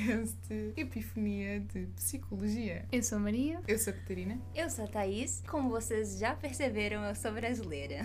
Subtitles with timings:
[0.00, 2.86] podcast Epifania de Psicologia.
[2.90, 3.60] Eu sou a Maria.
[3.68, 4.40] Eu sou a Catarina.
[4.54, 5.42] Eu sou a Thaís.
[5.46, 7.96] Como vocês já perceberam, eu sou brasileira.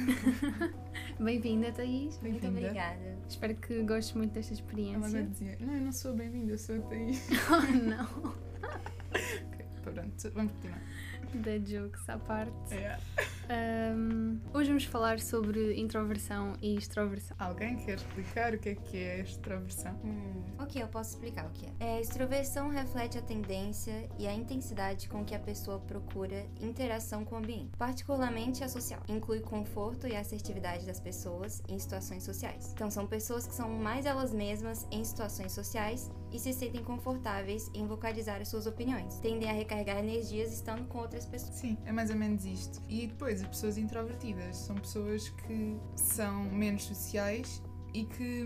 [1.19, 2.19] Bem-vinda, Thaís.
[2.19, 2.49] Muito Bem-vinda.
[2.49, 3.17] obrigada.
[3.29, 5.09] Espero que gostes muito desta Ela experiência.
[5.09, 7.27] vai dizer: Não, eu não sou bem-vinda, eu sou a Thaís.
[7.49, 8.35] Oh, não.
[9.13, 10.81] Ok, pronto, vamos continuar.
[11.35, 12.73] Da jokes à parte.
[12.73, 12.97] É.
[13.47, 17.35] Ahm, hoje vamos falar sobre introversão e extroversão.
[17.39, 19.93] Alguém quer explicar o que é que é extroversão?
[20.03, 21.97] Hum, ok, eu posso explicar o que é.
[21.97, 22.01] é.
[22.01, 27.37] Extroversão reflete a tendência e a intensidade com que a pessoa procura interação com o
[27.37, 29.01] ambiente, particularmente a social.
[29.07, 32.71] Inclui conforto e assertividade das pessoas em situações sociais.
[32.73, 37.71] Então, são pessoas que são mais elas mesmas em situações sociais e se sentem confortáveis
[37.73, 39.15] em vocalizar as suas opiniões.
[39.19, 41.55] Tendem a recarregar energias estando com outras pessoas.
[41.55, 42.81] Sim, é mais ou menos isto.
[42.89, 47.61] E depois, as pessoas introvertidas são pessoas que são menos sociais
[48.01, 48.45] e que,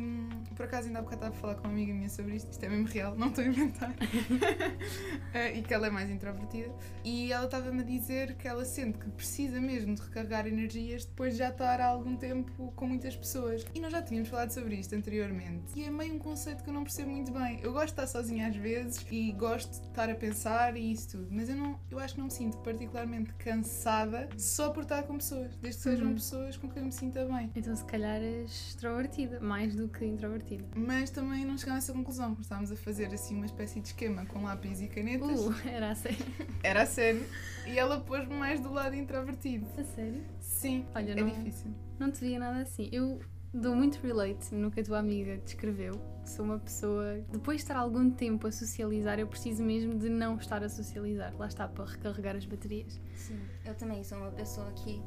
[0.55, 2.64] por acaso, ainda há bocado estava a falar com uma amiga minha sobre isto, isto
[2.64, 3.94] é mesmo real, não estou a inventar,
[5.33, 6.73] Eh, e que ela é mais introvertida.
[7.03, 11.33] E ela estava-me a dizer que ela sente que precisa mesmo de recarregar energias depois
[11.33, 13.66] de já estar há algum tempo com muitas pessoas.
[13.73, 15.72] E nós já tínhamos falado sobre isto anteriormente.
[15.75, 17.59] E é meio um conceito que eu não percebo muito bem.
[17.61, 21.09] Eu gosto de estar sozinha às vezes e gosto de estar a pensar e isso
[21.17, 25.03] tudo, mas eu, não, eu acho que não me sinto particularmente cansada só por estar
[25.03, 26.13] com pessoas, desde que sejam Uhum.
[26.16, 27.52] pessoas com quem eu me sinta bem.
[27.56, 30.65] Então, se calhar, és extrovertida, mais do que introvertida.
[30.75, 33.87] Mas também não chegámos a essa conclusão, porque estávamos a fazer assim uma espécie de
[33.87, 35.39] esquema com lápis e canetas.
[35.39, 36.25] Uh, era a sério.
[36.63, 37.25] Era a sério.
[37.65, 39.65] E ela pôs-me mais do lado introvertido.
[39.77, 40.23] A sério?
[40.39, 41.71] Sim, Olha, é não- difícil.
[41.97, 42.89] Não te via nada assim.
[42.91, 43.19] Eu
[43.53, 45.93] dou muito relate no que a tua amiga descreveu.
[46.25, 47.19] Sou uma pessoa.
[47.31, 51.33] Depois de estar algum tempo a socializar, eu preciso mesmo de não estar a socializar.
[51.37, 52.99] Lá está, para recarregar as baterias.
[53.16, 55.01] Sim, eu também sou uma pessoa que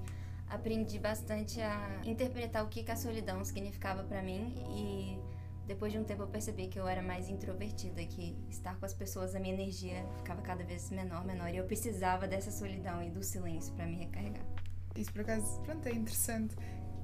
[0.53, 5.19] aprendi bastante a interpretar o que, que a solidão significava pra mim e
[5.67, 8.93] depois de um tempo eu percebi que eu era mais introvertida, que estar com as
[8.93, 13.11] pessoas a minha energia ficava cada vez menor, menor e eu precisava dessa solidão e
[13.11, 14.45] do silêncio pra me recarregar.
[14.95, 16.55] Isso por acaso, pronto, é interessante.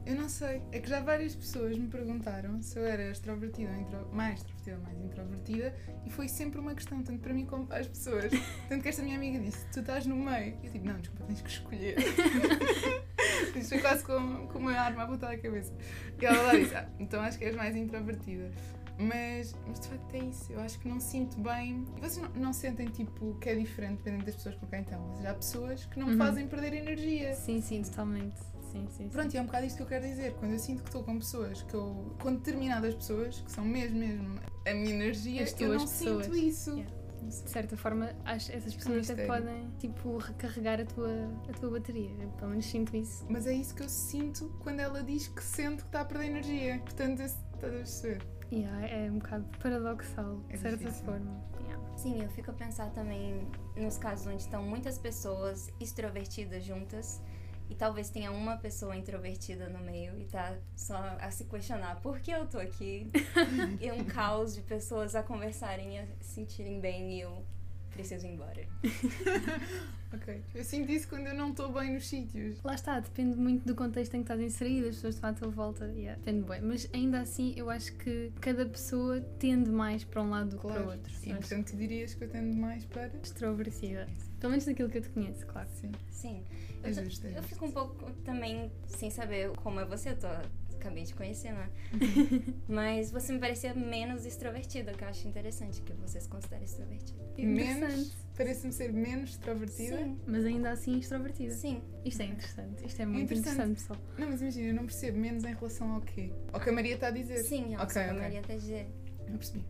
[0.09, 3.77] Eu não sei, é que já várias pessoas me perguntaram se eu era extrovertida ou
[3.79, 4.09] intro...
[4.11, 5.75] mais extrovertida ou mais introvertida
[6.07, 8.33] e foi sempre uma questão, tanto para mim como para as pessoas.
[8.71, 10.57] Tanto que esta minha amiga disse: Tu estás no meio.
[10.65, 11.97] Eu tipo: Não, desculpa, tens que escolher.
[13.55, 15.73] Isto foi quase com, com uma arma apontada à cabeça.
[16.21, 18.51] E ela lá disse: ah, Então acho que és mais introvertida.
[18.99, 21.87] Mas, mas de facto é isso, eu acho que não sinto bem.
[21.97, 25.01] E vocês não, não sentem tipo que é diferente dependendo das pessoas com quem estão?
[25.07, 26.19] Ou seja, há pessoas que não me Uhum.
[26.19, 27.33] fazem perder energia.
[27.35, 28.37] Sim, sim, totalmente.
[28.81, 29.09] Sim, sim, sim.
[29.09, 30.35] Pronto, e é um bocado isto que eu quero dizer.
[30.35, 33.99] Quando eu sinto que estou com pessoas, que eu, com determinadas pessoas, que são mesmo,
[33.99, 36.37] mesmo a minha energia, As eu não sinto pessoas.
[36.37, 36.71] isso.
[36.73, 36.99] Yeah.
[37.21, 41.11] De certa forma, acho, essas pessoas até podem, tipo, recarregar a tua,
[41.49, 42.11] a tua bateria.
[42.21, 43.27] Eu, pelo menos sinto isso.
[43.29, 46.27] Mas é isso que eu sinto quando ela diz que sente que está a perder
[46.27, 46.79] energia.
[46.79, 48.23] Portanto, estás a perceber?
[48.53, 51.05] Yeah, é um bocado paradoxal, de É certa difícil.
[51.05, 51.45] forma.
[51.61, 51.97] Yeah.
[51.97, 53.47] Sim, eu fico a pensar também
[53.77, 57.21] nos casos onde estão muitas pessoas extrovertidas juntas
[57.69, 62.21] e talvez tenha uma pessoa introvertida no meio e tá só a se questionar por
[62.21, 63.07] que eu tô aqui
[63.81, 67.45] e um caos de pessoas a conversarem e a se sentirem bem e eu
[67.91, 68.67] preciso ir embora.
[70.13, 70.43] Ok.
[70.55, 72.59] Eu sinto isso quando eu não estou bem nos sítios.
[72.65, 75.49] Lá está, depende muito do contexto em que estás inserido, as pessoas estão à tua
[75.49, 76.61] volta, yeah, depende bem.
[76.63, 80.67] Mas ainda assim, eu acho que cada pessoa tende mais para um lado do que
[80.67, 81.13] para o outro.
[81.23, 83.11] E acho portanto, tu dirias que eu tendo mais para.
[83.23, 84.09] extrovertida.
[84.41, 85.69] Pelo menos naquilo que eu te conheço, claro.
[85.75, 85.93] Sim.
[86.11, 86.45] Sim.
[86.83, 90.29] É Eu, justo, é eu fico um pouco também sem saber como é você, tô,
[90.79, 91.69] acabei de conhecer, né?
[92.69, 97.19] Mas você me parecia menos extrovertida, que eu acho interessante que você se considera extrovertida.
[97.39, 98.17] Menos.
[98.37, 99.97] Parece-me ser menos extrovertida.
[99.99, 101.53] Sim, Mas ainda assim extrovertida.
[101.55, 101.83] sim.
[102.05, 102.87] Isto é interessante.
[102.87, 103.55] Isto é muito interessante.
[103.55, 103.99] interessante, pessoal.
[104.19, 106.31] Não, mas imagina, eu não percebo menos em relação ao quê?
[106.53, 107.39] Ao que a Maria está a dizer.
[107.43, 108.15] Sim, é o Ok, que a.
[108.15, 108.87] Maria tá dizer.
[109.29, 109.65] Não percebi.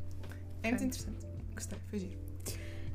[0.63, 1.27] É muito interessante.
[1.55, 2.28] Gostei, foi giro.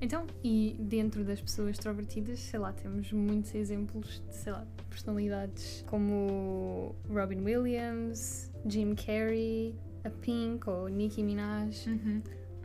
[0.03, 5.85] Então, e dentro das pessoas extrovertidas, sei lá, temos muitos exemplos de, sei lá, personalidades
[5.87, 9.73] como Robin Williams, Jim Carrey,
[10.03, 11.87] a Pink ou Nicki Minaj.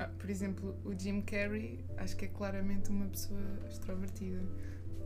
[0.01, 4.43] Ah, por exemplo, o Jim Carrey, acho que é claramente uma pessoa extrovertida.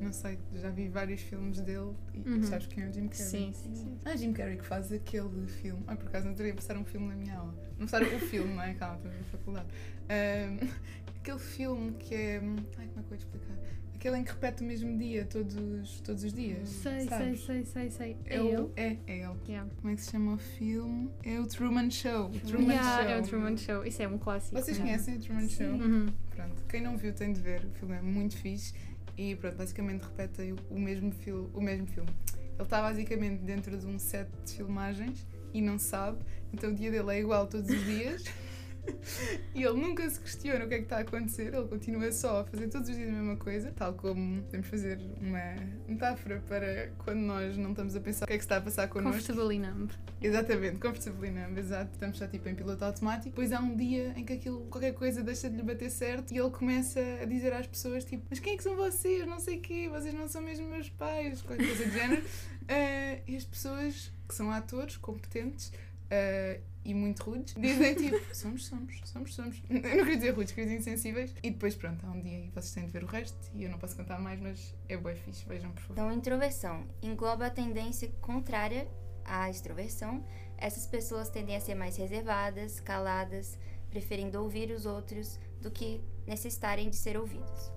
[0.02, 2.42] Não sei, já vi vários filmes dele e Uhum.
[2.44, 3.26] sabes quem é o Jim Carrey?
[3.26, 3.98] Sim, sim, sim.
[4.04, 5.82] Ah, Jim Carrey que faz aquele filme.
[5.86, 7.54] Ah, por acaso não teria passar um filme na minha aula.
[7.78, 8.74] Não passar o filme, não é?
[8.74, 9.66] Calma, estou na faculdade.
[10.08, 10.68] Ahm,
[11.20, 12.36] aquele filme que é.
[12.36, 13.56] Ai, como é que eu vou explicar?
[13.94, 16.68] Aquele em que repete o mesmo dia todos, todos os dias.
[16.68, 17.44] Sei, sei, sabes?
[17.44, 18.16] sei, sei, sei.
[18.26, 18.68] É, É, o, ele?
[18.74, 19.36] é, é ele.
[19.48, 19.70] Yeah.
[19.76, 21.08] Como é que se chama o filme?
[21.22, 22.26] É o Truman Show.
[22.26, 23.10] O Truman Yeah, Show.
[23.12, 23.84] é o Truman Show.
[23.86, 24.60] Isso é um clássico.
[24.60, 25.48] Vocês conhecem o Truman Sim.
[25.50, 25.66] Show?
[25.74, 26.06] Uhum.
[26.30, 28.74] Pronto, quem não viu tem de ver, o filme é muito fixe
[29.16, 32.10] e pronto, basicamente repete o mesmo, fil o mesmo filme.
[32.34, 36.18] Ele está basicamente dentro de um set de filmagens e não sabe,
[36.52, 38.24] então o dia dele é igual todos os dias
[39.54, 42.40] e ele nunca se questiona o que é que está a acontecer, ele continua só
[42.40, 45.54] a fazer todos os dias a mesma coisa, tal como podemos fazer uma
[45.86, 48.88] metáfora para quando nós não estamos a pensar o que é que está a passar
[48.88, 49.20] connosco.
[49.20, 49.90] Comfortable numb.
[50.20, 51.92] Exatamente, comfortable numb, exato.
[51.92, 53.30] Estamos só tipo em piloto automático.
[53.30, 56.38] Depois há um dia em que aquilo, qualquer coisa deixa de lhe bater certo e
[56.38, 59.26] ele começa a dizer às pessoas tipo, mas quem é que são vocês?
[59.26, 62.22] Não sei o quê, vocês não são mesmo meus pais, qualquer coisa do género.
[62.22, 65.72] Uh, e as pessoas que são atores competentes
[66.12, 69.62] uh, e muito rudes dizem tipo, somos, somos, somos, somos.
[69.70, 71.34] Eu não queria dizer rudes, queria dizer insensíveis.
[71.42, 73.70] E depois, pronto, há um dia e vocês têm de ver o resto e eu
[73.70, 75.92] não posso contar mais, mas é bem fixe, vejam por favor.
[75.92, 78.88] Então, introversão engloba a tendência contrária
[79.24, 80.24] à extroversão.
[80.58, 83.58] Essas pessoas tendem a ser mais reservadas, caladas,
[83.90, 87.72] preferindo ouvir os outros do que necessitarem de ser ouvidos.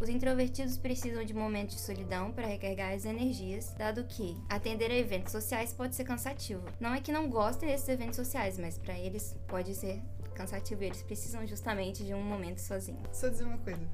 [0.00, 4.96] Os introvertidos precisam de momentos de solidão para recarregar as energias, dado que atender a
[4.96, 6.64] eventos sociais pode ser cansativo.
[6.80, 10.02] Não é que não gostem desses eventos sociais, mas para eles pode ser
[10.34, 13.00] cansativo e eles precisam justamente de um momento sozinho.
[13.12, 13.88] Só dizer uma coisa.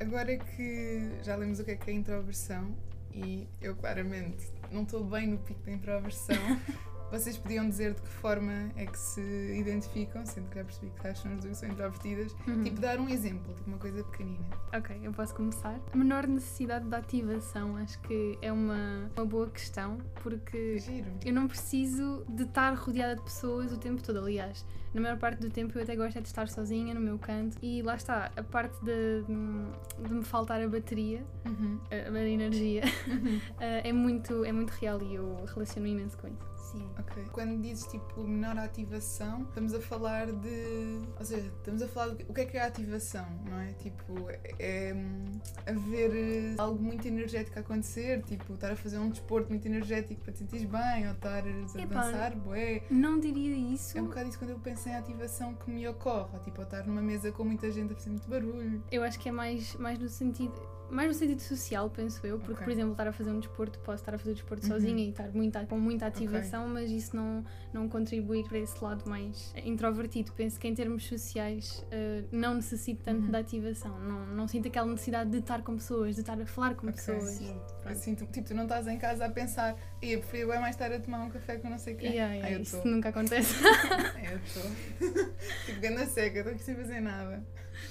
[0.00, 2.74] Agora que já lemos o que é que é introversão
[3.12, 6.36] e eu claramente não estou bem no pico da introversão,
[7.10, 9.20] Vocês podiam dizer de que forma é que se
[9.58, 12.34] identificam, sendo que já percebi que acham as duas são introvertidas.
[12.46, 12.62] Uhum.
[12.62, 14.44] Tipo, dar um exemplo, tipo uma coisa pequenina.
[14.74, 15.78] Ok, eu posso começar.
[15.92, 21.10] A menor necessidade de ativação, acho que é uma, uma boa questão, porque Giro.
[21.24, 24.18] eu não preciso de estar rodeada de pessoas o tempo todo.
[24.20, 24.64] Aliás,
[24.94, 27.56] na maior parte do tempo eu até gosto é de estar sozinha no meu canto
[27.62, 31.78] e lá está, a parte de, de me faltar a bateria, Uhum.
[31.90, 32.82] a, a energia,
[33.60, 36.49] eh, é, muito, é muito real e eu relaciono imenso com isso.
[36.70, 36.88] Sim.
[36.98, 37.24] Ok.
[37.32, 41.00] Quando dizes tipo menor ativação, estamos a falar de.
[41.18, 43.72] Ou seja, estamos a falar de o que é que é a ativação, não é?
[43.74, 44.14] Tipo,
[44.58, 49.48] é hum, haver eh, algo muito energético a acontecer, tipo, estar a fazer um desporto
[49.48, 52.02] muito energético para te sentires bem, ou estar a Epá.
[52.02, 52.82] dançar, bué.
[52.90, 53.96] Não diria isso.
[53.98, 56.86] É um bocado isso quando eu penso em ativação que me ocorre, tipo, ou estar
[56.86, 58.82] numa mesa com muita gente a fazer muito barulho.
[58.90, 60.54] Eu acho que é mais, mais no sentido.
[60.90, 62.64] Mais no sentido social, penso eu, porque, Ok.
[62.64, 64.72] por exemplo, estar a fazer um desporto, posso estar a fazer o desporto Uhum.
[64.72, 69.08] sozinha e estar muito, com muita ativação, mas isso não, não contribui para esse lado
[69.08, 70.32] mais introvertido.
[70.32, 73.30] Penso que em termos sociais eh, não necessito tanto Uhum.
[73.30, 76.74] de ativação, não, não sinto aquela necessidade de estar com pessoas, de estar a falar
[76.74, 77.24] com Ok, pessoas.
[77.36, 77.56] Sim.
[77.84, 80.74] Assim, tu, tipo, tu não estás em casa a pensar, e eu prefiro bem mais
[80.74, 82.10] estar a tomar um café com não sei quem.
[82.10, 82.90] Yeah, yeah, Ai, eu isso estou.
[82.92, 83.54] nunca acontece.
[83.64, 84.62] É, eu estou.
[85.66, 87.44] tipo, ganda seca, estou aqui sem fazer nada.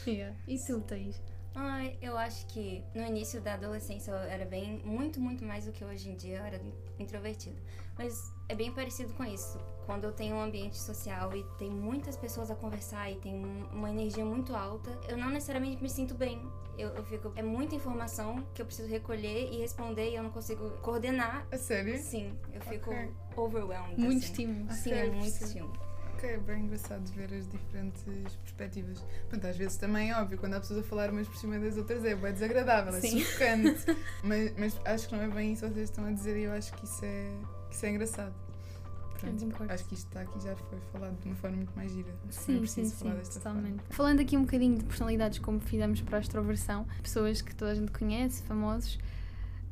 [0.06, 0.36] Yeah.
[0.48, 1.20] E tu, Thaís?
[1.56, 5.72] Ai, eu acho que no início da adolescência eu era bem, muito, muito mais do
[5.72, 6.62] que hoje em dia, eu era
[6.98, 7.58] introvertida.
[7.98, 9.58] Mas é bem parecido com isso.
[9.86, 13.66] Quando eu tenho um ambiente social e tem muitas pessoas a conversar e tem um-
[13.74, 16.40] uma energia muito alta, eu não necessariamente me sinto bem.
[16.78, 17.34] Eu, eu fico.
[17.36, 21.46] É muita informação que eu preciso recolher e responder e eu não consigo coordenar.
[21.52, 21.98] A sério?
[22.00, 23.12] Sim, eu fico Ok.
[23.36, 24.00] overwhelmed.
[24.00, 24.32] Muito assim.
[24.32, 24.72] estímulo.
[24.72, 25.89] Sim, é muito estímulo.
[26.20, 28.04] Ok, é bem engraçado ver as diferentes
[28.44, 29.02] perspectivas.
[29.30, 31.78] Pronto, às vezes também é óbvio, quando há pessoas a falar umas por cima das
[31.78, 33.22] outras é bem desagradável, é Sim.
[33.22, 33.86] sufocante.
[34.22, 36.52] mas, mas acho que não é bem isso que vocês estão a dizer e eu
[36.52, 37.32] acho que isso é,
[37.70, 38.36] que isso é engraçado.
[39.18, 42.14] Pronto, acho que isto está aqui já foi falado de uma forma muito mais gira.
[42.28, 43.84] Acho que não é Sim, sim, sim, totalmente.
[43.90, 47.76] Falando aqui um bocadinho de personalidades como fizemos para a extroversão, pessoas que toda a
[47.76, 48.98] gente conhece, famosos,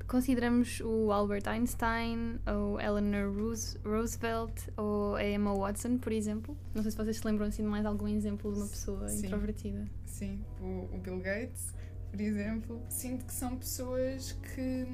[0.07, 6.57] consideramos o Albert Einstein, ou Eleanor Roos- Roosevelt, ou a Emma Watson, por exemplo.
[6.73, 9.25] Não sei se vocês se lembram assim de mais algum exemplo de uma pessoa Sim.
[9.25, 9.85] introvertida.
[10.05, 11.73] Sim, o, o Bill Gates,
[12.09, 14.85] por exemplo, sinto que são pessoas que.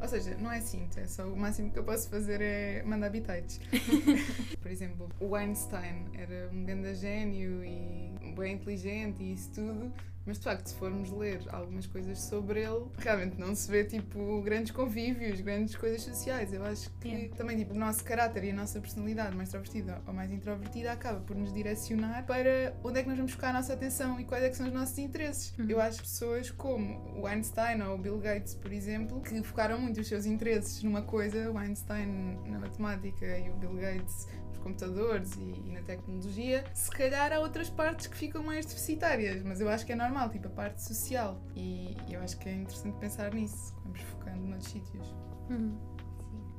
[0.00, 3.08] Ou seja, não é sinto, é só o máximo que eu posso fazer é mandar
[3.10, 3.60] bitites.
[4.60, 9.92] por exemplo, o Einstein era um grande gênio e bem inteligente e isso tudo,
[10.26, 14.40] mas de facto, se formos ler algumas coisas sobre ele, realmente não se vê tipo
[14.42, 16.52] grandes convívios, grandes coisas sociais.
[16.52, 20.14] Eu acho que também tipo, o nosso caráter e a nossa personalidade mais extrovertida ou
[20.14, 23.72] mais introvertida acaba por nos direcionar para onde é que nós vamos focar a nossa
[23.72, 25.52] atenção e quais é que são os nossos interesses.
[25.58, 25.66] Uhum.
[25.68, 30.00] Eu acho pessoas como o Einstein ou o Bill Gates, por exemplo, que focaram muito
[30.00, 35.34] os seus interesses numa coisa, o Einstein na matemática e o Bill Gates nos computadores
[35.36, 39.68] e, e na tecnologia, se calhar há outras partes que ficam mais deficitárias, mas eu
[39.68, 41.40] acho que é normal, tipo a parte social.
[41.56, 45.14] E eu acho que é interessante pensar nisso, vamos focando noutros sítios.
[45.50, 45.92] Uhum.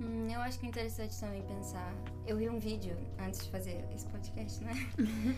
[0.02, 1.94] Hum, eu acho que é interessante também pensar.
[2.26, 4.74] Eu vi um vídeo antes de fazer esse podcast, né?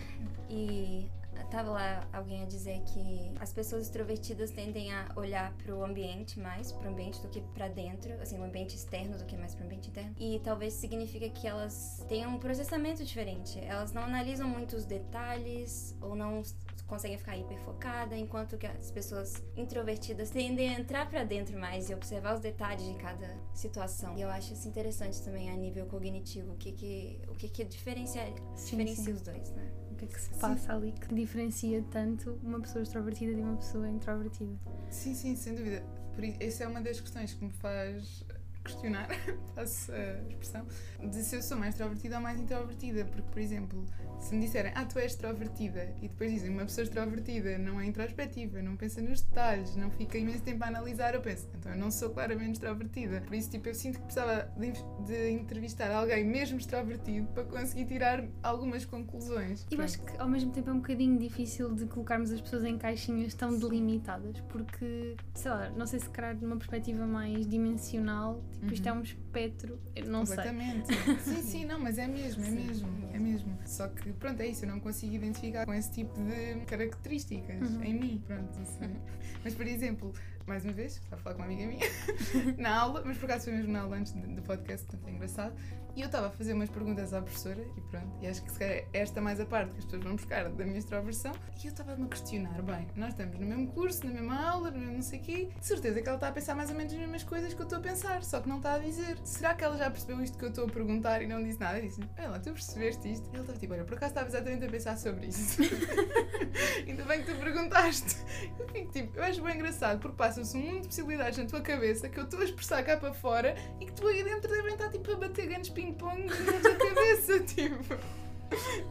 [0.49, 1.09] e
[1.49, 6.71] tava lá alguém a dizer que as pessoas extrovertidas tendem a olhar pro ambiente mais,
[6.71, 9.89] pro ambiente do que pra dentro, assim, o ambiente externo do que mais pro ambiente
[9.89, 10.15] interno.
[10.19, 13.59] E talvez significa que elas têm um processamento diferente.
[13.59, 16.43] Elas não analisam muito os detalhes ou não
[16.87, 21.93] conseguem ficar hiperfocada, enquanto que as pessoas introvertidas tendem a entrar pra dentro mais e
[21.93, 24.15] observar os detalhes de cada situação.
[24.17, 27.63] E eu acho isso interessante também a nível cognitivo, o que que, o que, que
[27.63, 28.23] diferencia,
[28.55, 29.13] Sim, diferencia sim.
[29.13, 29.71] os dois, né?
[29.95, 33.55] O que é que se passa ali que diferencia tanto uma pessoa extrovertida de uma
[33.55, 34.53] pessoa introvertida?
[34.89, 35.81] Sim, sim, sem dúvida.
[36.13, 38.24] Por isso, essa é uma das questões que me faz
[38.65, 39.07] questionar,
[39.55, 40.65] faço a expressão,
[40.99, 43.05] de se eu sou mais extrovertida ou mais introvertida.
[43.05, 43.85] Porque, por exemplo,
[44.19, 47.85] se me disserem, ah, tu és extrovertida, e depois dizem, uma pessoa extrovertida não é
[47.85, 51.77] introspectiva, não pensa nos detalhes, não fica imenso tempo a analisar, eu penso, então eu
[51.77, 53.21] não sou claramente extrovertida.
[53.21, 54.73] Por isso, tipo, eu sinto que precisava de,
[55.05, 59.65] de entrevistar alguém mesmo extrovertido para conseguir tirar algumas conclusões.
[59.69, 62.77] Eu acho que ao mesmo tempo é um bocadinho difícil de colocarmos as pessoas em
[62.77, 68.73] caixinhas tão delimitadas, porque, sei lá, não sei se calhar numa perspectiva mais dimensional, tipo,
[68.73, 70.35] isto é um espectro, eu não sei.
[70.37, 70.93] Completamente.
[71.23, 73.57] sim, sim, não, mas é mesmo, é mesmo, é mesmo.
[73.65, 77.83] Só que, pronto, é isso, eu não consigo identificar com esse tipo de características Uhum.
[77.83, 78.89] em mim, pronto, sei.
[79.43, 80.13] Mas, por exemplo,
[80.47, 81.85] mais uma vez, estava a falar com uma amiga minha,
[82.57, 85.55] na aula, mas por acaso foi mesmo na aula antes do podcast, portanto é engraçado,
[85.95, 88.59] e eu estava a fazer umas perguntas à professora, e pronto, e acho que se
[88.59, 91.31] calhar é esta mais a parte que as pessoas vão buscar da minha extroversão,
[91.63, 94.79] e eu estava-me a questionar, bem, nós estamos no mesmo curso, na mesma aula, no
[94.79, 96.93] mesmo não sei o quê, de certeza que ela está a pensar mais ou menos
[96.93, 99.17] as mesmas coisas que eu estou a pensar, só que não está a dizer.
[99.23, 101.79] Será que ela já percebeu isto que eu estou a perguntar e não disse nada?
[101.79, 103.25] Eu disse, olha lá, tu percebeste isto?
[103.27, 105.61] E ela estava tipo, olha, por acaso estava exatamente a pensar sobre isso.
[106.87, 108.17] Ainda bem que tu perguntaste.
[108.57, 111.61] Eu fico tipo, eu acho bem engraçado, porque passa-se um mundo de possibilidades na tua
[111.61, 114.73] cabeça que eu estou a expressar cá para fora e que tu aí dentro devem
[114.73, 117.93] estar tipo a bater grandes ping-pong na tua cabeça, tipo.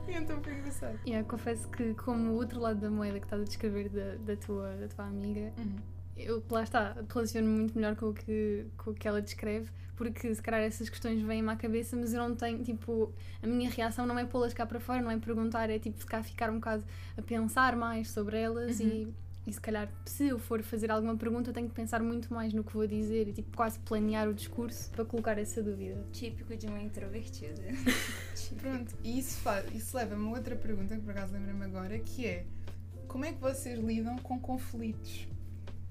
[0.09, 0.99] E então foi engraçado.
[1.07, 4.37] Yeah, confesso que como o outro lado da moeda que estás a descrever da, da,
[4.37, 5.77] tua, da tua amiga, Uhum.
[6.17, 10.35] eu lá está, relaciono-me muito melhor com o, que, com o que ela descreve, porque
[10.35, 14.07] se calhar essas questões vêm-me à cabeça, mas eu não tenho, tipo, a minha reação
[14.07, 16.85] não é pô-las cá para fora, não é perguntar, é tipo ficar, ficar um bocado
[17.17, 18.87] a pensar mais sobre elas Uhum.
[18.89, 19.15] e,
[19.47, 22.65] e se calhar se eu for fazer alguma pergunta tenho que pensar muito mais no
[22.65, 26.05] que vou dizer e tipo quase planear o discurso para colocar essa dúvida.
[26.13, 27.63] Típico de uma introvertida.
[28.61, 32.27] Pronto, e isso, faz, isso leva-me a outra pergunta que por acaso lembro-me agora, que
[32.27, 32.47] é
[33.07, 35.29] como é que vocês lidam com conflitos?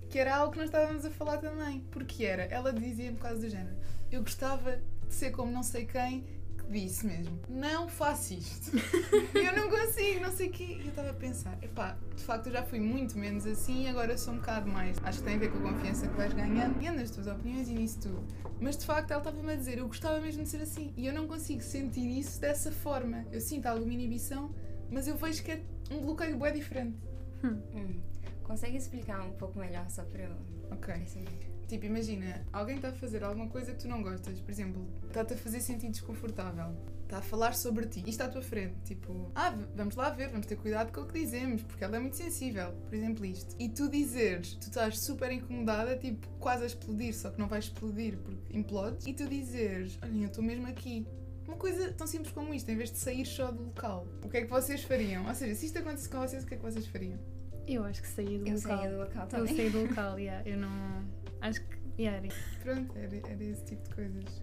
[0.10, 1.80] Que era algo que nós estávamos a falar também.
[1.92, 3.76] Porque era, ela dizia-me quase do género,
[4.12, 8.72] eu gostava de ser como não sei quem que disse mesmo, não faço isto.
[9.36, 10.78] eu não consigo, não sei o quê.
[10.80, 13.88] E eu estava a pensar, epá, de facto eu já fui muito menos assim e
[13.88, 14.98] agora sou um bocado mais.
[15.04, 17.68] Acho que tem a ver com a confiança que vais ganhando e nas tuas opiniões
[17.70, 18.24] e nisso tudo.
[18.60, 20.94] Mas de facto ela estava-me a dizer, eu gostava mesmo de ser assim.
[20.98, 23.26] E eu não consigo sentir isso dessa forma.
[23.32, 24.54] Eu sinto alguma inibição,
[24.90, 26.98] mas eu vejo que é um bloqueio bem diferente.
[27.44, 28.00] Hum.
[28.44, 30.36] Consegue explicar um pouco melhor só para eu
[30.72, 30.94] Ok.
[30.94, 31.53] perceber?
[31.68, 35.34] Tipo, imagina, alguém está a fazer alguma coisa que tu não gostas, por exemplo, está-te
[35.34, 39.32] a fazer sentir desconfortável, está a falar sobre ti e está à tua frente, tipo,
[39.34, 42.16] ah, vamos lá ver, vamos ter cuidado com o que dizemos, porque ela é muito
[42.16, 43.56] sensível, por exemplo, isto.
[43.60, 47.66] E tu dizeres, tu estás super incomodada, tipo, quase a explodir, só que não vais
[47.66, 51.08] explodir porque implodes, e tu dizeres, olha, eu estou mesmo aqui.
[51.48, 54.08] Uma coisa tão simples como isto, em vez de sair só do local.
[54.24, 55.28] O que é que vocês fariam?
[55.28, 57.20] Ou seja, se isto acontecesse com vocês, o que é que vocês fariam?
[57.68, 58.78] Eu acho que saí do Eu local.
[58.78, 59.56] saía do local Eu também.
[59.56, 60.50] saí do local, yeah.
[60.50, 61.06] eu não.
[61.42, 61.78] Acho que.
[62.02, 62.36] Yeah, era.
[62.64, 64.42] Pronto, era, era esse tipo de coisas.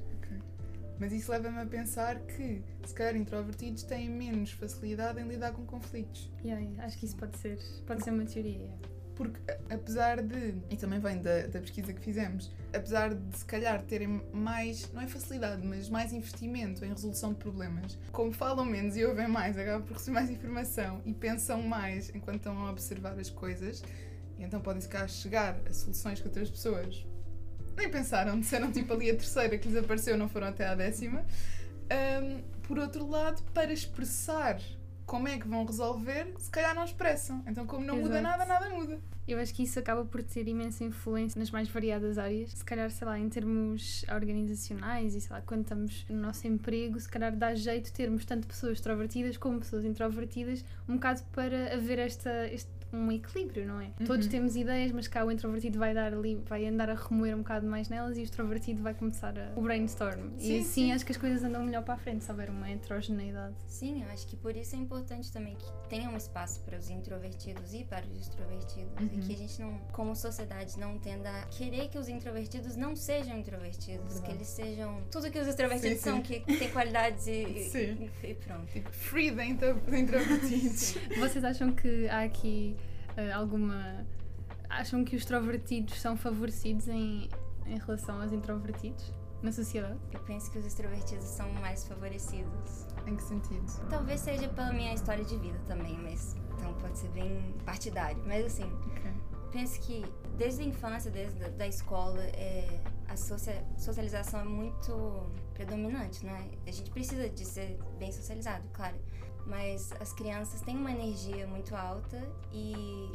[0.98, 5.64] Mas isso leva-me a pensar que, se calhar, introvertidos têm menos facilidade em lidar com
[5.64, 6.30] conflitos.
[6.44, 8.52] Yeah, yeah, Acho que isso pode ser, pode ser uma teoria.
[8.58, 8.76] yeah.
[9.20, 10.54] Porque, a- apesar de.
[10.70, 12.50] E também vem da, da pesquisa que fizemos.
[12.72, 14.90] Apesar de, se calhar, terem mais.
[14.94, 17.98] Não é facilidade, mas mais investimento em resolução de problemas.
[18.12, 22.36] Como falam menos e ouvem mais, acabam por receber mais informação e pensam mais enquanto
[22.38, 23.82] estão a observar as coisas.
[24.38, 27.06] E então podem, se calhar, chegar a soluções que outras pessoas
[27.76, 31.26] nem pensaram, disseram tipo ali a terceira que lhes apareceu, não foram até à décima.
[31.90, 34.58] Ahm, por outro lado, para expressar
[35.10, 37.42] como é que vão resolver, se calhar não expressam.
[37.44, 38.22] Então, como não muda Exato.
[38.22, 38.96] nada, nada muda.
[39.26, 42.52] Eu acho que isso acaba por ter imensa influência nas mais variadas áreas.
[42.52, 47.00] Se calhar, sei lá, em termos organizacionais e sei lá, quando estamos no nosso emprego,
[47.00, 51.98] se calhar dá jeito termos tanto pessoas extrovertidas como pessoas introvertidas, um bocado para haver
[51.98, 53.90] esta, este, um equilíbrio, não é?
[54.04, 54.32] Todos Uhum.
[54.32, 57.66] temos ideias, mas cá o introvertido vai dar ali, vai andar a remoer um bocado
[57.66, 60.30] mais nelas e o extrovertido vai começar a, o brainstorm.
[60.38, 60.92] Sim, e assim sim.
[60.92, 63.54] acho que as coisas andam melhor para a frente, houver uma heterogeneidade.
[63.66, 66.90] Sim, eu acho que por isso é importante também que tenha um espaço para os
[66.90, 68.92] introvertidos e para os extrovertidos.
[69.00, 69.10] Uhum.
[69.12, 72.96] E que a gente não, como sociedade, não tenda a querer que os introvertidos não
[72.96, 74.20] sejam introvertidos.
[74.20, 78.34] Que eles sejam tudo que os extrovertidos Sim, são, que têm qualidades e, e, e
[78.34, 78.66] pronto.
[78.72, 80.94] Tipo, free de introvertidos.
[81.18, 82.76] Vocês acham que há aqui
[83.34, 84.06] alguma.
[84.68, 87.28] Acham que os extrovertidos são favorecidos em,
[87.66, 89.12] em relação aos introvertidos?
[89.42, 89.98] na sociedade?
[90.12, 92.86] Eu penso que os extrovertidos são mais favorecidos.
[93.06, 93.64] Em que sentido?
[93.88, 98.22] Talvez seja pela minha história de vida também, mas então pode ser bem partidário.
[98.26, 99.12] Mas assim, Ok.
[99.50, 100.04] penso que
[100.36, 106.34] desde a infância, desde a da escola, é, a socia- socialização é muito predominante, não
[106.34, 106.48] é?
[106.66, 108.96] A gente precisa de ser bem socializado, claro.
[109.46, 113.12] Mas as crianças têm uma energia muito alta e,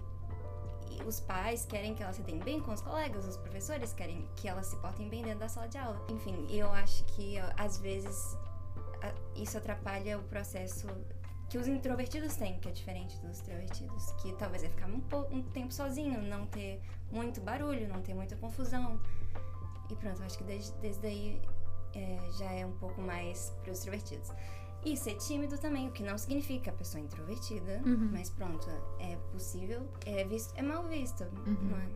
[0.91, 4.27] e os pais querem que elas se deem bem com os colegas, os professores querem
[4.35, 6.05] que elas se portem bem dentro da sala de aula.
[6.09, 8.37] Enfim, eu acho que às vezes
[9.35, 10.87] isso atrapalha o processo
[11.49, 15.33] que os introvertidos têm, que é diferente dos extrovertidos, que talvez é ficar um, pouco,
[15.33, 18.99] um tempo sozinho, não ter muito barulho, não ter muita confusão.
[19.89, 21.41] E pronto, acho que desde, desde aí
[21.93, 24.31] é, já é um pouco mais para os extrovertidos.
[24.83, 28.09] E ser tímido também, o que não significa a pessoa é introvertida, Uhum.
[28.11, 31.57] mas pronto, é possível, é, visto, é mal visto, Uhum.
[31.69, 31.87] não é?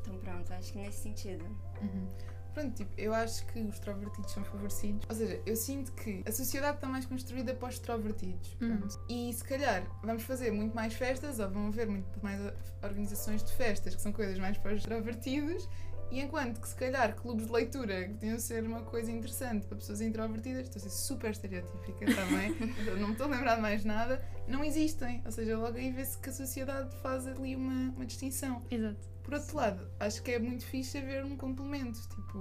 [0.00, 1.44] Então pronto, acho que nesse sentido.
[1.80, 2.08] Uhum.
[2.52, 5.06] Pronto, tipo, eu acho que os extrovertidos são favorecidos.
[5.08, 8.56] Ou seja, eu sinto que a sociedade está mais construída para os extrovertidos.
[8.60, 8.86] Uhum.
[9.08, 12.38] E se calhar vamos fazer muito mais festas ou vão haver muito mais
[12.82, 15.66] organizações de festas que são coisas mais para os extrovertidos.
[16.12, 19.78] E enquanto que se calhar clubes de leitura que deviam ser uma coisa interessante para
[19.78, 22.50] pessoas introvertidas, estou a ser super estereotípica também,
[23.00, 25.22] não me estou a lembrar de mais nada, não existem.
[25.24, 28.62] Ou seja, logo aí vê-se que a sociedade faz ali uma, uma distinção.
[28.70, 29.08] Exato.
[29.22, 32.38] Por outro lado, acho que é muito fixe haver um complemento, tipo,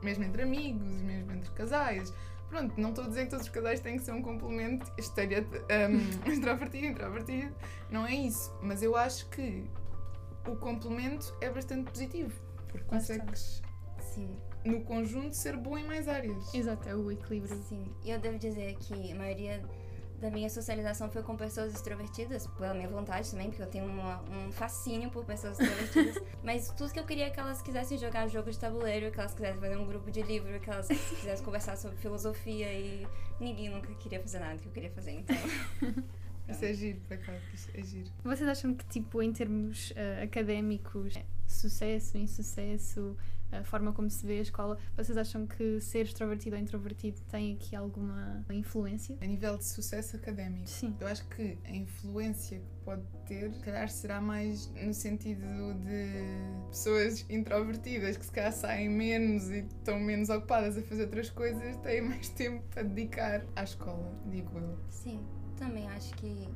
[0.00, 2.14] mesmo entre amigos, mesmo entre casais.
[2.48, 5.44] Pronto, não estou a dizer que todos os casais têm que ser um complemento estereo,
[5.44, 7.52] um, extrovertido, introvertido,
[7.90, 8.56] não é isso.
[8.62, 9.64] Mas eu acho que
[10.46, 13.62] o complemento é bastante positivo, porque consegues,
[14.00, 14.36] Sim.
[14.64, 16.52] no conjunto, ser bom em mais áreas.
[16.54, 17.56] Exato, é o equilíbrio.
[17.64, 19.62] Sim, e eu devo dizer que a maioria
[20.20, 24.20] da minha socialização foi com pessoas extrovertidas, pela minha vontade também, porque eu tenho uma-
[24.28, 26.20] um fascínio por pessoas extrovertidas.
[26.42, 29.32] Mas tudo que eu queria é que elas quisessem jogar jogo de tabuleiro, que elas
[29.32, 33.06] quisessem fazer um grupo de livro, que elas quisessem conversar sobre filosofia e
[33.38, 35.36] ninguém nunca queria fazer nada que eu queria fazer, então.
[36.48, 37.40] Isso é giro, por acaso,
[37.74, 38.10] é giro.
[38.24, 41.14] Vocês acham que, tipo, em termos eh, académicos,
[41.46, 43.16] sucesso, insucesso,
[43.50, 47.54] a forma como se vê a escola, vocês acham que ser extrovertido ou introvertido tem
[47.54, 49.16] aqui alguma influência?
[49.20, 50.94] A nível de sucesso académico, Sim.
[51.00, 55.46] Eu acho que a influência que pode ter, se calhar será mais no sentido
[55.84, 61.30] de pessoas introvertidas que se calhar saem menos e estão menos ocupadas a fazer outras
[61.30, 64.78] coisas, têm mais tempo para dedicar à escola, digo eu.
[64.90, 65.24] Sim,
[65.58, 66.48] também acho que.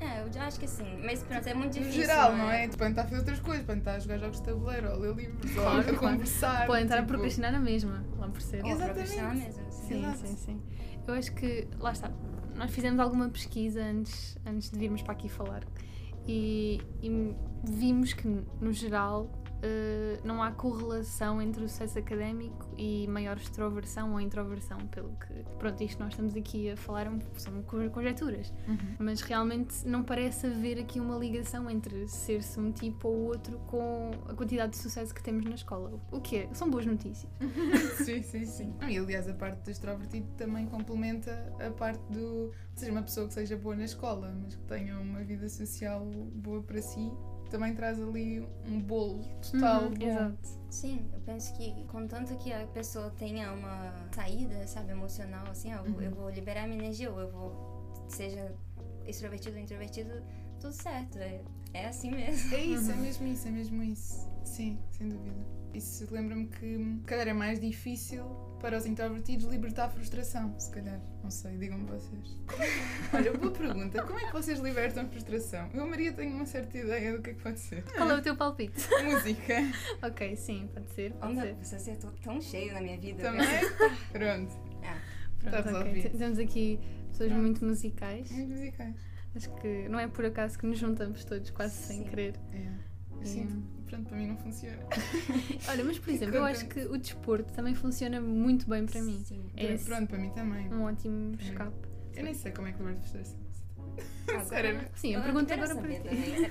[0.00, 1.00] É, eu já acho que sim.
[1.04, 2.02] Mas pronto, é muito No difícil.
[2.02, 2.38] geral, né?
[2.38, 2.68] não é?
[2.68, 4.96] Tipo, tentar a fazer outras coisas, para estar a jogar jogos de tabuleiro, ou a
[4.96, 5.98] ler livros, Claro, ou a claro.
[6.16, 6.66] conversar.
[6.66, 8.64] Podem estar a tipo, procrastinar na mesma, lá por ser.
[8.64, 8.94] Ou Exatamente.
[8.96, 9.72] profissional mesmo.
[9.72, 9.88] Sim.
[9.88, 10.18] Sim, Exato.
[10.18, 10.62] sim, sim.
[11.06, 12.10] Eu acho que, lá está,
[12.54, 15.64] nós fizemos alguma pesquisa antes, antes de virmos para aqui falar
[16.26, 18.28] e, e vimos que,
[18.60, 24.78] no geral, eh, não há correlação entre o sucesso académico e maior extroversão ou introversão,
[24.88, 28.76] pelo que, pronto, isto nós estamos aqui a falar um- são co- conjecturas, Uhum.
[28.98, 34.10] mas realmente não parece haver aqui uma ligação entre ser-se um tipo ou outro com
[34.28, 35.98] a quantidade de sucesso que temos na escola.
[36.12, 36.54] O que é?
[36.54, 37.30] São boas notícias.
[38.04, 38.74] sim, sim, sim.
[38.88, 42.46] E aliás, a parte do extrovertido também complementa a parte do.
[42.46, 46.04] Ou seja, uma pessoa que seja boa na escola, mas que tenha uma vida social
[46.34, 47.10] boa para si,
[47.48, 49.82] também traz ali um bolo total.
[49.84, 49.94] Uhum.
[50.00, 50.48] Exato.
[50.70, 55.78] Sim, eu penso que contanto que a pessoa tenha uma saída, sabe, emocional, assim, ó,
[55.78, 58.54] eu, vou- eu vou liberar minha energia, ou eu vou, seja
[59.06, 60.10] extrovertido ou introvertido,
[60.60, 61.40] tudo certo, é,
[61.72, 62.54] é assim mesmo.
[62.54, 64.28] É isso, é mesmo isso, é mesmo isso.
[64.44, 65.57] Sim, sem dúvida.
[65.74, 68.24] Isso lembra-me que, se calhar, é mais difícil
[68.60, 71.00] para os introvertidos libertar a frustração, se calhar.
[71.22, 72.36] Não sei, digam-me vocês.
[73.14, 74.02] Olha, boa pergunta.
[74.02, 75.68] Como é que vocês libertam a frustração?
[75.72, 77.84] Eu, Maria, tenho uma certa ideia do que é que pode ser.
[77.84, 78.88] Qual é o teu palpite?
[79.04, 79.54] Música.
[80.02, 81.12] ok, sim, pode ser.
[81.12, 81.54] Pode meu, ser.
[81.62, 83.22] você acertou tão cheio na minha vida.
[83.22, 83.46] Também?
[84.10, 84.52] Pronto.
[84.82, 84.98] Ah,
[85.38, 85.72] Pronto, Tá ok.
[85.72, 86.10] resolvido.
[86.10, 87.42] T- Temos aqui pessoas Pronto.
[87.42, 88.30] muito musicais.
[88.32, 88.96] Muito musicais.
[89.36, 92.04] Acho que não é por acaso que nos juntamos todos, quase sem Sim.
[92.08, 92.34] querer.
[92.52, 92.72] É.
[93.22, 94.78] E- sinto, pronto, para mim não funciona.
[95.68, 99.22] Olha, mas por exemplo, eu acho que o desporto também funciona muito bem para mim.
[99.24, 99.50] Sim.
[99.56, 100.72] É Pronto, para mim também.
[100.72, 101.76] um ótimo escape.
[102.14, 103.47] Eu nem sei como é que liberto frustração.
[104.28, 104.80] Agora- Sério.
[104.94, 106.50] Sim, eu pergunto agora para ti.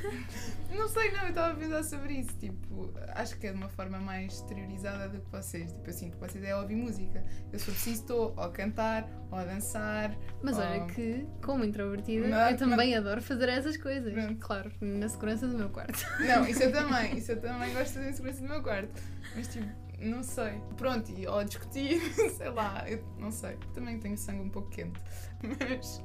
[0.78, 2.38] Não sei, não, eu estava a pensar sobre isso.
[2.38, 5.72] Tipo, acho que é de uma forma mais exteriorizada do que vocês.
[5.72, 7.24] Tipo, eu sinto que vocês é ouvir música.
[7.54, 10.14] Eu, for preciso, estou ou a cantar, ou a dançar.
[10.44, 10.88] Mas olha Oh.
[10.88, 14.12] que, como introvertida, Não, eu também adoro fazer essas coisas.
[14.14, 14.40] Pronto.
[14.40, 16.06] Claro, na segurança do meu quarto.
[16.20, 17.18] Não, isso eu também.
[17.18, 19.02] Isso eu também gosto de fazer em segurança do meu quarto.
[19.36, 19.68] Mas, tipo,
[20.00, 20.62] não sei.
[20.76, 22.00] Pronto, e, ou discutir,
[22.36, 23.58] sei lá, eu não sei.
[23.74, 25.00] Também tenho sangue um pouco quente.
[25.44, 26.04] Mas,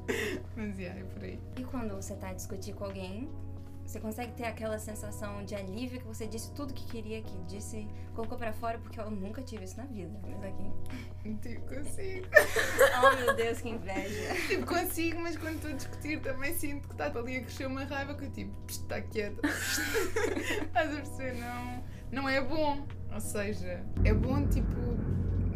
[0.57, 1.41] mas, yeah, é por aí.
[1.57, 3.31] E quando você tá a discutir com alguém
[3.93, 7.87] você consegue ter aquela sensação de alívio que você disse tudo que queria, que disse,
[8.15, 10.19] colocou pra fora, porque eu nunca tive isso na vida.
[10.23, 11.39] Mas aqui.
[11.43, 12.27] Tipo, consigo.
[13.05, 14.35] Oh meu Deus, que inveja.
[14.49, 17.85] Tipo, consigo, mas quando estou a discutir também sinto que está ali a crescer uma
[17.85, 19.41] raiva que eu tipo, está quieta.
[19.47, 21.39] Estás a perceber?
[21.41, 22.87] Não, não é bom.
[23.13, 24.75] Ou seja, é bom tipo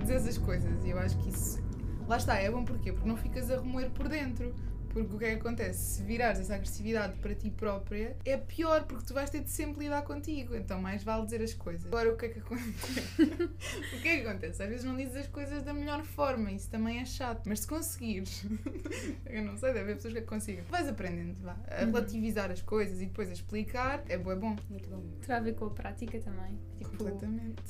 [0.00, 1.65] dizer as coisas e eu acho que isso.
[2.08, 2.92] Lá está, é bom porquê?
[2.92, 4.54] Porque não ficas a remoer por dentro.
[4.88, 5.96] Porque o que é que acontece?
[5.96, 9.84] Se virares essa agressividade para ti própria, é pior, porque tu vais ter de sempre
[9.84, 10.56] lidar contigo.
[10.56, 11.86] Então, mais vale dizer as coisas.
[11.88, 13.22] Agora, o que é que acontece?
[13.94, 14.62] o que é que acontece?
[14.62, 17.42] Às vezes não dizes as coisas da melhor forma, isso também é chato.
[17.46, 18.42] Mas se conseguires,
[19.26, 20.64] eu não sei, deve haver pessoas que consigam.
[20.70, 21.90] Vais aprendendo, vá, a Uhum.
[21.92, 24.56] relativizar as coisas e depois a explicar, é bom, é bom.
[24.70, 25.02] Muito bom.
[25.20, 26.58] Terá a ver com a prática também.
[26.78, 27.62] Tipo, Completamente.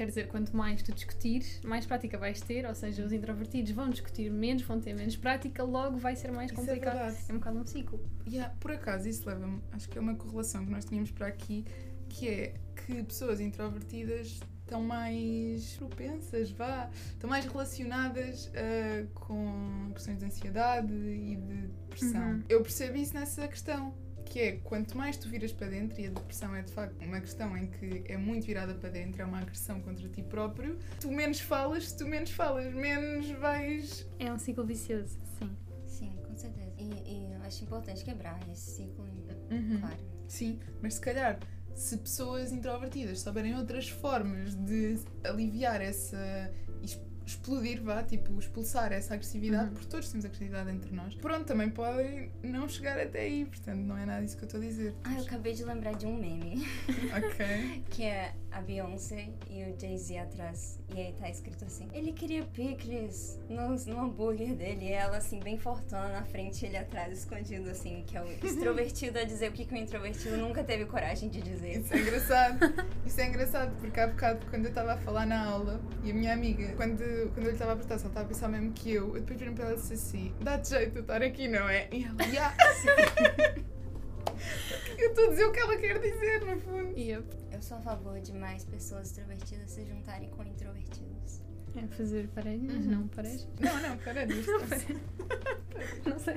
[0.00, 3.90] Quer dizer, quanto mais tu discutires, mais prática vais ter, ou seja, os introvertidos vão
[3.90, 6.94] discutir menos, vão ter menos prática, logo vai ser mais Isso é complicado.
[6.94, 7.18] verdade.
[7.28, 8.00] É um bocado um ciclo.
[8.26, 11.66] Yeah, por acaso, isso leva-me, acho que é uma correlação que nós tínhamos para aqui,
[12.08, 20.18] que é que pessoas introvertidas estão mais propensas, vá, estão mais relacionadas ah, com questões
[20.18, 22.30] de ansiedade e de depressão.
[22.30, 22.42] Uhum.
[22.48, 23.92] Eu percebo isso nessa questão.
[24.30, 27.20] Que é, quanto mais tu viras para dentro, e a depressão é de facto uma
[27.20, 31.10] questão em que é muito virada para dentro, é uma agressão contra ti próprio, tu
[31.10, 34.08] menos falas, se tu menos falas, menos vais.
[34.20, 35.50] É um ciclo vicioso, sim.
[35.84, 36.72] Sim, com certeza.
[36.78, 39.04] E, e acho importante quebrar esse ciclo,
[39.50, 39.80] Uhum.
[39.80, 39.96] claro.
[40.28, 41.40] Sim, mas se calhar,
[41.74, 46.52] se pessoas introvertidas souberem outras formas de aliviar essa.
[47.30, 49.72] Explodir, vá, tipo, expulsar essa agressividade, Uhum.
[49.74, 53.96] porque todos temos agressividade entre nós, pronto, também podem não chegar até aí, portanto, não
[53.96, 54.94] é nada disso que eu estou a dizer.
[55.04, 56.66] Ah, eu acabei de lembrar de um meme,
[57.16, 57.82] Ok.
[57.90, 60.78] que é a Beyoncé e o Jay-Z atrás.
[60.94, 64.86] E aí tá escrito assim: ele queria picles no, no hambúrguer dele.
[64.86, 69.18] E ela, assim, bem fortuna na frente, ele atrás, escondido, assim, que é o extrovertido
[69.18, 71.80] a dizer o que, que o introvertido nunca teve coragem de dizer.
[71.80, 72.58] Isso é engraçado.
[73.06, 76.14] Isso é engraçado, porque há bocado, quando eu estava a falar na aula, e a
[76.14, 76.98] minha amiga, quando,
[77.32, 79.20] quando eu lhe estava a perguntar se ela estava a pensar mesmo que eu, eu
[79.20, 81.88] depois virei para ela e disse assim: dá-te jeito de estar aqui, não é?
[81.92, 82.54] E ela, "Ya."
[84.98, 86.98] Eu estou a dizer o que ela quer dizer, no fundo.
[86.98, 87.24] Yep.
[87.60, 91.42] Eu sou a favor de mais pessoas extrovertidas se juntarem com introvertidos.
[91.76, 92.90] É fazer parejas, Uhum.
[92.90, 93.46] não parejas.
[93.60, 94.50] Não, não, para disso.
[96.08, 96.36] Não sei.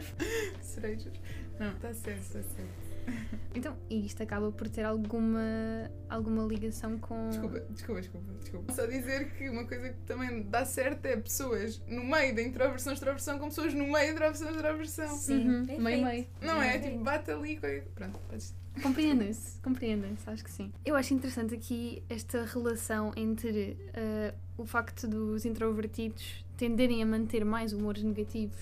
[0.61, 1.13] Cerejas.
[1.57, 3.33] Não, está certo, está certo.
[3.55, 7.29] Então, e isto acaba por ter alguma, alguma ligação com.
[7.29, 8.73] Desculpa, desculpa, desculpa, desculpa.
[8.73, 12.91] Só dizer que uma coisa que também dá certo é pessoas no meio da introversão
[12.93, 15.15] extroversão com pessoas no meio da introversão extroversão.
[15.17, 16.27] Sim, Uhum, meio, meio.
[16.41, 16.73] Não é?
[16.73, 16.91] Perfeito.
[16.93, 17.59] Tipo, bate ali.
[17.95, 18.53] Pronto, podes.
[18.81, 20.71] Compreendem-se, compreendem-se, acho que sim.
[20.83, 27.43] Eu acho interessante aqui esta relação entre eh, o facto dos introvertidos tenderem a manter
[27.43, 28.59] mais humores negativos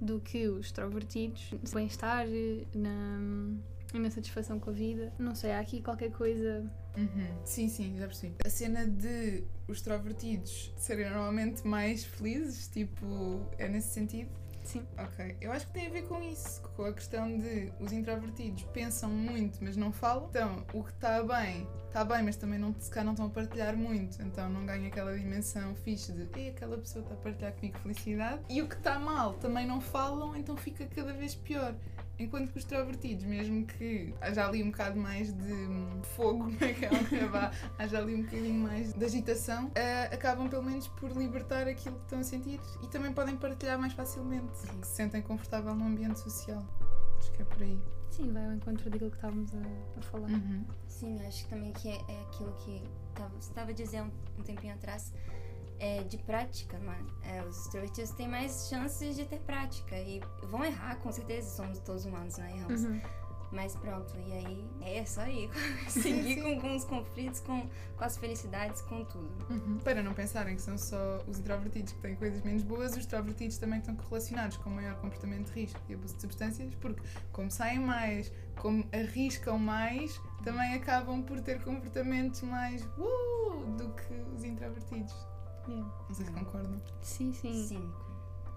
[0.00, 2.26] do que os extrovertidos, no bem-estar,
[2.74, 3.20] na,
[3.98, 5.12] na satisfação com a vida.
[5.18, 6.70] Não sei, há aqui qualquer coisa.
[6.96, 7.28] Uhum.
[7.44, 8.34] Sim, sim, já percebi.
[8.44, 14.30] A cena de os extrovertidos serem normalmente mais felizes, tipo, é nesse sentido?
[14.70, 14.86] Sim.
[14.96, 18.62] Ok, eu acho que tem a ver com isso, com a questão de os introvertidos
[18.72, 20.28] pensam muito, mas não falam.
[20.30, 23.30] Então, o que está bem, está bem, mas também não, se calhar não estão a
[23.30, 27.52] partilhar muito, então não ganha aquela dimensão fixe de Ei, aquela pessoa está a partilhar
[27.54, 28.42] comigo felicidade.
[28.48, 31.74] E o que está mal, também não falam, então fica cada vez pior.
[32.20, 37.28] Enquanto que os extrovertidos, mesmo que haja ali um bocado mais de hum, fogo naquela
[37.30, 41.96] vá, haja ali um bocadinho mais de agitação, eh, acabam pelo menos por libertar aquilo
[41.96, 45.86] que estão a sentir e também podem partilhar mais facilmente, porque se sentem confortável no
[45.86, 46.62] ambiente social.
[47.18, 47.80] Acho que é por aí.
[48.10, 50.30] Sim, vai ao encontro daquilo que estávamos a, a falar.
[50.30, 50.64] Uhum.
[50.88, 52.82] Sim, acho que também que é, é aquilo que
[53.14, 55.14] tava, você estava dizendo um tempinho atrás,
[55.80, 57.38] é de prática, não é?
[57.38, 61.78] É, Os extrovertidos têm mais chances de ter prática e vão errar, com certeza, somos
[61.80, 62.52] todos humanos, não é?
[62.52, 62.84] Erramos.
[62.84, 63.00] Uhum.
[63.52, 65.50] Mas pronto, e aí é só ir,
[65.88, 69.28] seguir com, com os conflitos, com, com as felicidades, com tudo.
[69.50, 69.78] Uhum.
[69.78, 73.58] Para não pensarem que são só os introvertidos que têm coisas menos boas, os extrovertidos
[73.58, 77.80] também estão correlacionados com maior comportamento de risco e abuso de substâncias, porque como saem
[77.80, 85.29] mais, como arriscam mais, também acabam por ter comportamentos mais uh, do que os introvertidos.
[85.68, 85.92] Yeah.
[86.08, 86.76] Não sei se concordam.
[87.02, 87.92] Sim, sim, Sim.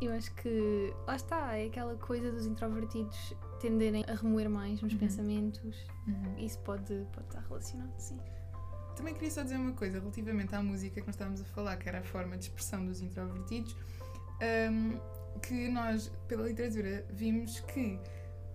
[0.01, 4.91] Eu acho que lá está, é aquela coisa dos introvertidos tenderem a remoer mais nos
[4.93, 4.99] Uhum.
[4.99, 5.77] pensamentos.
[6.37, 8.19] Isso pode, pode estar relacionado, sim.
[8.97, 11.87] Também queria só dizer uma coisa relativamente à música que nós estávamos a falar, que
[11.87, 13.75] era a forma de expressão dos introvertidos,
[14.71, 14.99] hum,
[15.41, 17.97] que nós, pela literatura, vimos que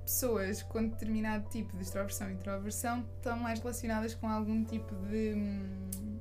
[0.05, 5.35] pessoas com determinado tipo de extroversão e introversão estão mais relacionadas com algum tipo de
[5.35, 6.19] hum,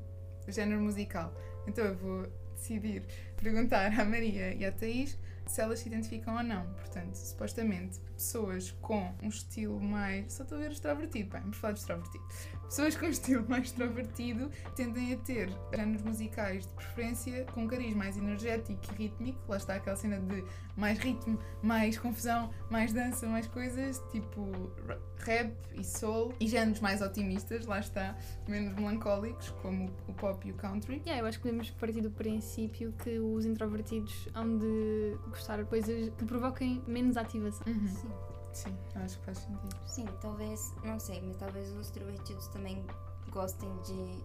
[0.48, 1.34] género musical.
[1.68, 3.04] Então eu vou decidir
[3.36, 6.66] perguntar à Maria e à Thaís se elas se identificam ou não.
[6.74, 10.34] Portanto, supostamente, pessoas com um estilo mais.
[10.34, 12.24] Só estou a ver extrovertido, bem, vamos falar de extrovertido.
[12.68, 17.96] Pessoas com estilo mais extrovertido tendem a ter géneros musicais de preferência com um cariz
[17.96, 19.40] mais energético e rítmico.
[19.48, 20.44] Lá está aquela cena de
[20.76, 24.42] mais ritmo, mais confusão, mais dança, mais coisas, tipo
[24.86, 26.34] ra- rap e soul.
[26.42, 31.02] E géneros mais otimistas, lá está, menos melancólicos, como o pop e o country.
[31.06, 35.64] Yeah, eu acho que podemos partir do princípio que os introvertidos hão de gostar de
[35.70, 37.66] coisas que provoquem menos ativação.
[37.66, 38.10] Sim.
[38.58, 39.76] Sim, acho que faz sentido.
[39.86, 42.84] Sim, talvez, não sei, mas talvez os extrovertidos também
[43.30, 44.24] gostem de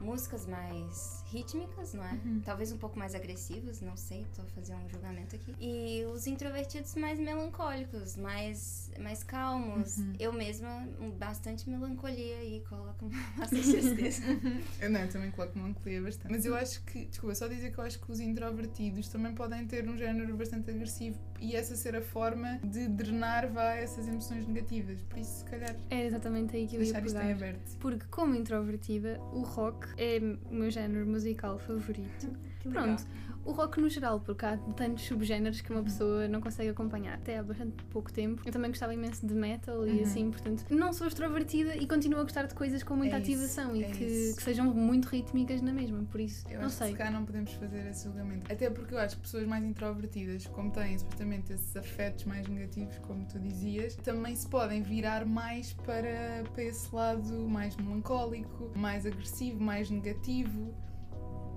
[0.00, 2.12] músicas mais rítmicas, não é?
[2.24, 2.40] Uhum.
[2.44, 5.54] Talvez um pouco mais agressivas, não sei, tô fazendo um julgamento aqui.
[5.60, 9.98] E os introvertidos mais melancólicos, mais, mais calmos.
[9.98, 10.12] Uhum.
[10.18, 10.86] Eu mesma,
[11.18, 14.22] bastante melancolia e coloco bastante tristeza.
[14.80, 16.30] Eu não, eu também coloco melancolia bastante.
[16.30, 19.66] Mas eu acho que, desculpa, só dizer que eu acho que os introvertidos também podem
[19.66, 24.46] ter um género bastante agressivo e essa ser a forma de drenar vá essas emoções
[24.46, 25.00] negativas.
[25.02, 27.34] Por isso, se calhar, É exatamente aí que eu ia deixar isto em pegar.
[27.34, 27.76] aberto.
[27.78, 30.18] Porque, como introvertida, o rock é
[30.50, 32.30] o meu género musical favorito.
[32.70, 33.04] Pronto,
[33.44, 37.14] o rock no geral, porque há tantos subgéneros que uma pessoa não consegue acompanhar.
[37.14, 38.42] Até há bastante pouco tempo.
[38.44, 40.02] Eu também gostava imenso de metal e Uhum.
[40.02, 43.30] assim, portanto, não sou extrovertida e continuo a gostar de coisas com muita É isso,
[43.32, 44.36] ativação e é que, isso.
[44.36, 46.02] que sejam muito rítmicas na mesma.
[46.10, 46.90] Por isso, Eu não acho que sei.
[46.92, 48.52] se calhar não podemos fazer esse julgamento.
[48.52, 52.98] Até porque eu acho que pessoas mais introvertidas, como têm supostamente esses afetos mais negativos,
[52.98, 59.06] como tu dizias, também se podem virar mais para, para esse lado mais melancólico, mais
[59.06, 60.74] agressivo, mais negativo.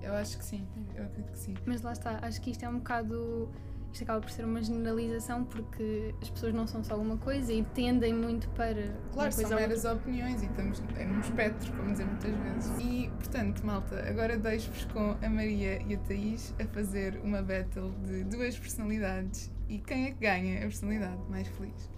[0.02, 1.54] Eu acho que sim, eu acredito que sim.
[1.66, 3.50] Mas lá está, acho que isto é um bocado.
[3.92, 7.64] Isto acaba por ser uma generalização porque as pessoas não são só uma coisa e
[7.64, 8.94] tendem muito para.
[9.12, 12.78] Claro, são meras opiniões e estamos é num espectro, como dizem muitas vezes.
[12.78, 17.90] E, portanto, malta, agora deixo-vos com a Maria e a Thaís a fazer uma battle
[18.04, 21.90] de duas personalidades e quem é que ganha a personalidade mais feliz.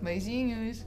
[0.00, 0.86] Beijinhos!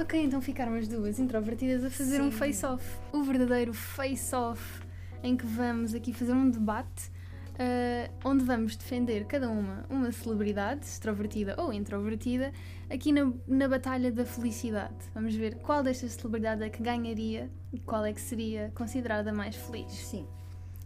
[0.00, 2.38] Ok, então ficaram as duas introvertidas a fazer um Sim.
[2.38, 2.84] face-off.
[3.12, 4.80] O verdadeiro face-off
[5.24, 7.10] em que vamos aqui fazer um debate
[7.58, 12.52] ah, onde vamos defender cada uma uma celebridade, extrovertida ou introvertida,
[12.88, 14.94] aqui na, na Batalha da Felicidade.
[15.12, 19.56] Vamos ver qual destas celebridades é que ganharia e qual é que seria considerada mais
[19.56, 19.90] feliz.
[19.92, 20.24] Sim.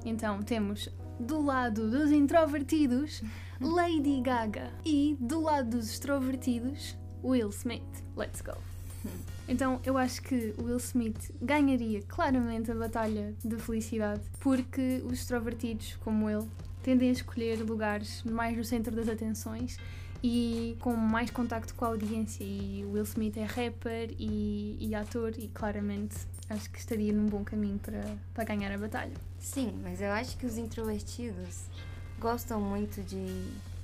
[0.05, 0.89] Então temos
[1.21, 3.23] do lado dos introvertidos
[3.61, 8.03] Lady Gaga e do lado dos extrovertidos Will Smith.
[8.17, 8.72] Let's go.
[9.49, 15.97] Então eu acho que Will Smith ganharia claramente a batalha da felicidade porque os extrovertidos,
[16.01, 16.47] como ele,
[16.83, 19.79] tendem a escolher lugares mais no centro das atenções
[20.23, 22.45] e com mais contacto com a audiência.
[22.45, 26.17] E Will Smith é rapper e, e ator e claramente
[26.49, 29.13] acho que estaria num bom caminho para, para ganhar a batalha.
[29.39, 31.65] Sim, mas eu acho que os introvertidos
[32.21, 33.27] gostam muito de,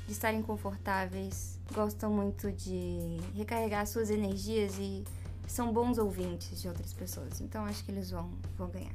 [0.09, 5.05] de estarem confortáveis, gostam muito de recarregar suas energias e
[5.47, 7.43] são bons ouvintes de outras pessoas.
[7.43, 8.95] Então acho que eles vão, vão ganhar.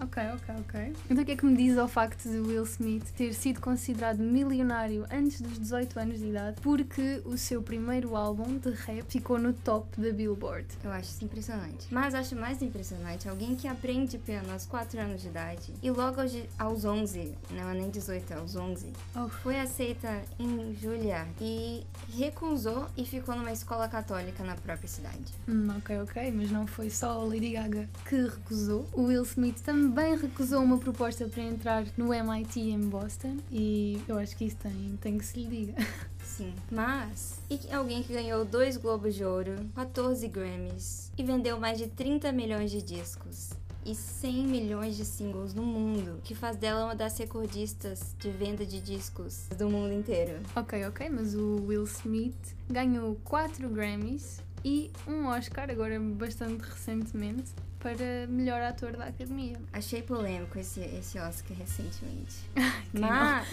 [0.00, 0.92] Ok, ok, ok.
[1.08, 4.18] Então o que é que me diz ao facto de Will Smith ter sido considerado
[4.18, 9.38] milionário antes dos 18 anos de idade porque o seu primeiro álbum de rap ficou
[9.38, 10.66] no top da Billboard?
[10.82, 11.86] Eu acho isso impressionante.
[11.90, 16.20] Mas acho mais impressionante alguém que aprende piano aos 4 anos de idade e logo
[16.20, 21.30] aos, aos 11, não é nem 18, é aos 11, Oh, foi aceita em Juilliard
[21.40, 21.84] e
[22.18, 25.32] recusou e ficou numa escola católica na própria cidade.
[25.48, 28.88] hum, ok, ok, mas não foi só a Lady Gaga que recusou.
[28.92, 29.83] O Will Smith também
[30.20, 34.98] recusou uma proposta para entrar no MIT em Boston e eu acho que isso tem,
[35.00, 35.74] tem que se lhe diga.
[36.22, 36.54] Sim.
[36.70, 41.86] Mas, e alguém que ganhou dois Globos de Ouro, 14 Grammys e vendeu mais de
[41.88, 43.50] 30 milhões de discos
[43.84, 48.64] e 100 milhões de singles no mundo, que faz dela uma das recordistas de venda
[48.64, 50.40] de discos do mundo inteiro.
[50.56, 57.52] Ok, ok, mas o Will Smith ganhou 4 Grammys e um Oscar, agora bastante recentemente,
[57.84, 59.60] para melhor ator da academia.
[59.70, 62.36] Achei polêmico esse, esse Oscar recentemente.
[62.94, 63.46] Mas,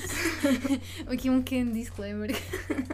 [1.05, 2.29] Aqui um pequeno disclaimer.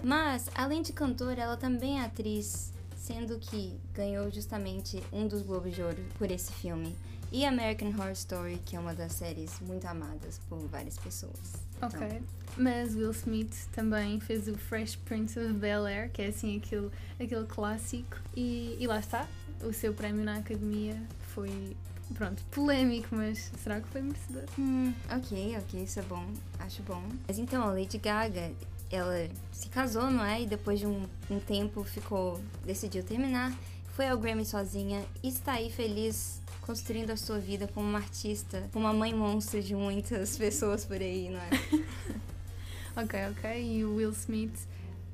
[0.04, 5.76] mas, além de cantora, ela também é atriz, sendo que ganhou justamente um dos Globos
[5.76, 6.96] de Ouro por esse filme.
[7.32, 11.54] E American Horror Story, que é uma das séries muito amadas por várias pessoas.
[11.82, 12.24] Ok.
[12.56, 16.90] Mas Will Smith também fez o Fresh Prince of Bel Air, que é assim aquele,
[17.20, 18.18] aquele clássico.
[18.36, 19.28] E, e lá está,
[19.62, 20.98] o seu prémio na academia
[21.38, 21.78] foi,
[22.16, 24.46] pronto, polémico, mas será que foi merecedor?
[24.58, 26.26] Hum, ok, ok, isso é bom,
[26.58, 27.04] acho bom.
[27.28, 28.52] Mas então, a Lady Gaga,
[28.90, 30.42] ela se casou, não é?
[30.42, 33.56] E depois de um, um tempo ficou, decidiu terminar,
[33.90, 38.68] foi ao Grammy sozinha e está aí feliz construindo a sua vida como uma artista,
[38.74, 41.50] como uma mãe monstro de muitas pessoas por aí, não é?
[42.98, 43.64] Ok, ok.
[43.64, 44.58] E o Will Smith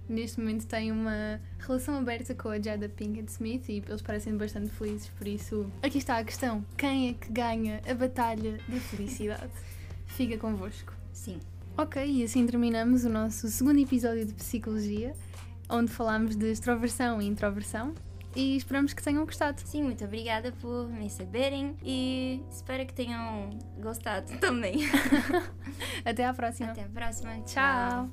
[0.07, 4.69] neste momento tem uma relação aberta com a Jada Pinkett Smith e eles parecem bastante
[4.71, 9.51] felizes, por isso aqui está a questão: quem é que ganha a batalha da felicidade?
[10.05, 10.93] Fica convosco.
[11.11, 11.39] Sim.
[11.77, 15.15] Ok, e assim terminamos o nosso segundo episódio de Psicologia,
[15.69, 17.95] onde falámos de extroversão e introversão.
[18.35, 19.61] E esperamos que tenham gostado.
[19.63, 24.89] Sim, muito obrigada por me receberem e espero que tenham gostado também.
[26.03, 26.71] Até à próxima.
[26.71, 27.41] Até a próxima.
[27.41, 28.09] Tchau.